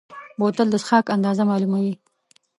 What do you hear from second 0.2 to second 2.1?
بوتل د څښاک اندازه معلوموي.